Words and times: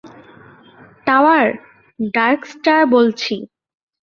Tower, 1.07 1.47
Darkstar 2.13 2.81
বলছি। 2.85 3.35